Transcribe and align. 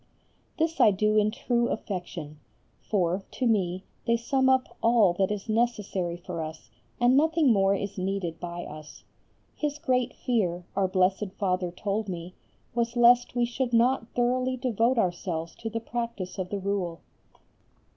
This 0.57 0.79
I 0.79 0.89
do 0.89 1.15
in 1.19 1.29
true 1.29 1.69
affection, 1.69 2.39
for, 2.79 3.23
to 3.29 3.45
me 3.45 3.83
they 4.07 4.17
sum 4.17 4.49
up 4.49 4.75
all 4.81 5.13
that 5.13 5.29
is 5.29 5.47
necessary 5.47 6.17
for 6.17 6.41
us 6.41 6.71
and 6.99 7.15
nothing 7.15 7.53
more 7.53 7.75
is 7.75 7.99
needed 7.99 8.39
by 8.39 8.63
us. 8.65 9.03
His 9.55 9.77
great 9.77 10.15
fear, 10.15 10.65
our 10.75 10.87
Blessed 10.87 11.33
Father 11.37 11.69
told 11.69 12.09
me, 12.09 12.33
was 12.73 12.95
lest 12.95 13.35
we 13.35 13.45
should 13.45 13.73
not 13.73 14.07
thoroughly 14.15 14.57
devote 14.57 14.97
ourselves 14.97 15.53
to 15.57 15.69
the 15.69 15.79
practice 15.79 16.39
of 16.39 16.49
the 16.49 16.57
Rule. 16.57 17.01